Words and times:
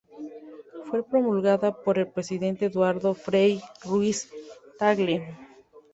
Fue 0.87 1.03
promulgada 1.07 1.79
por 1.83 1.99
el 1.99 2.07
presidente 2.07 2.65
Eduardo 2.65 3.13
Frei 3.13 3.61
Ruiz-Tagle. 3.85 5.37